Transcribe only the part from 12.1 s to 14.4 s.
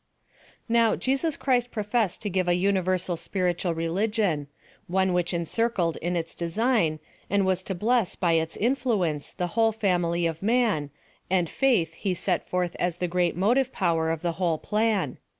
set forth as the ofreat motive power of the